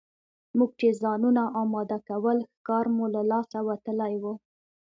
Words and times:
موږ 0.57 0.71
چې 0.79 0.87
ځانونه 1.01 1.43
اماده 1.61 1.97
کول 2.07 2.37
ښکار 2.53 2.85
مو 2.95 3.05
له 3.15 3.21
لاسه 3.31 3.57
وتلی 3.69 4.13
وو. 4.23 4.33